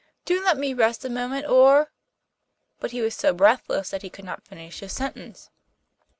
Do 0.25 0.43
let 0.43 0.57
me 0.57 0.73
rest 0.73 1.05
a 1.05 1.11
moment, 1.11 1.45
or' 1.45 1.91
but 2.79 2.89
he 2.89 3.01
was 3.01 3.13
so 3.13 3.35
breathless 3.35 3.91
that 3.91 4.01
he 4.01 4.09
could 4.09 4.25
not 4.25 4.41
finish 4.43 4.79
his 4.79 4.93
sentence. 4.93 5.51